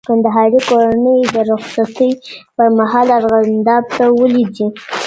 کندهاري 0.07 0.59
کورنۍ 0.69 1.19
د 1.35 1.37
رخصتۍ 1.51 2.09
پر 2.55 2.67
مهال 2.79 3.07
ارغنداب 3.17 3.83
ته 3.95 4.05
ولي 4.19 4.45
ځي؟ 4.55 4.67